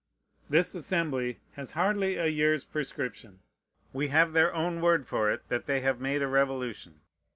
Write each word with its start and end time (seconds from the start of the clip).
This 0.49 0.73
Assembly 0.73 1.39
has 1.51 1.73
hardly 1.73 2.15
a 2.17 2.25
year's 2.25 2.63
prescription. 2.65 3.41
We 3.93 4.07
have 4.07 4.33
their 4.33 4.51
own 4.51 4.81
word 4.81 5.05
for 5.05 5.29
it 5.29 5.47
that 5.49 5.67
they 5.67 5.81
have 5.81 6.01
made 6.01 6.23
a 6.23 6.27
revolution. 6.27 7.01